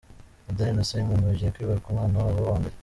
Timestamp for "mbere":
2.61-2.75